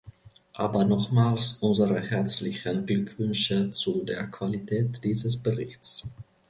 Aber 0.53 0.83
nochmals, 0.83 1.59
unsere 1.61 2.01
herzlichen 2.01 2.87
Glückwünsche 2.87 3.69
zu 3.69 4.03
der 4.03 4.23
Qualität 4.25 5.03
dieses 5.03 5.37
Berichts. 5.37 6.09